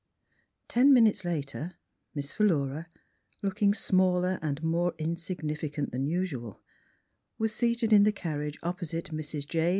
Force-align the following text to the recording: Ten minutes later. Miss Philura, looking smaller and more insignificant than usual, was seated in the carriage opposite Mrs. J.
Ten 0.67 0.95
minutes 0.95 1.23
later. 1.23 1.75
Miss 2.15 2.33
Philura, 2.33 2.87
looking 3.43 3.75
smaller 3.75 4.39
and 4.41 4.63
more 4.63 4.95
insignificant 4.97 5.91
than 5.91 6.07
usual, 6.07 6.59
was 7.37 7.53
seated 7.53 7.93
in 7.93 8.01
the 8.03 8.11
carriage 8.11 8.57
opposite 8.63 9.11
Mrs. 9.11 9.45
J. 9.47 9.69